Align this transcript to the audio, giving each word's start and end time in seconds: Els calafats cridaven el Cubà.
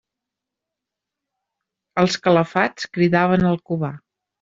Els 2.05 2.19
calafats 2.27 2.93
cridaven 2.97 3.51
el 3.57 3.67
Cubà. 3.69 3.97